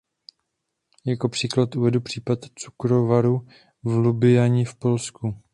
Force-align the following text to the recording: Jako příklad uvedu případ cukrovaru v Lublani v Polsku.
Jako 1.05 1.29
příklad 1.29 1.75
uvedu 1.75 2.01
případ 2.01 2.39
cukrovaru 2.55 3.47
v 3.83 3.87
Lublani 3.89 4.65
v 4.65 4.75
Polsku. 4.75 5.41